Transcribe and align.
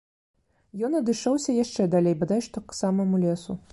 Ён 0.87 0.95
адышоўся 0.99 1.55
яшчэ 1.63 1.81
далей, 1.97 2.15
бадай 2.25 2.41
што 2.47 2.57
к 2.73 2.79
самаму 2.81 3.21
лесу. 3.27 3.51